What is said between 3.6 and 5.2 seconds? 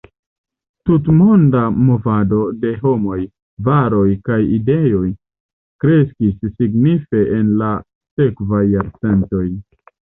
varoj, kaj ideoj